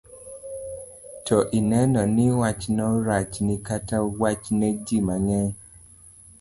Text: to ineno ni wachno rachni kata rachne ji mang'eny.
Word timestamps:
to 1.25 1.35
ineno 1.59 2.01
ni 2.15 2.25
wachno 2.39 2.87
rachni 3.09 3.55
kata 3.67 3.97
rachne 4.21 4.67
ji 4.85 4.97
mang'eny. 5.07 5.51